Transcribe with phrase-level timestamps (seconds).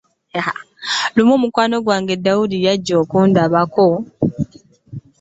[1.15, 3.87] Lumu mukwano gwange Dawuda yajja okundabako.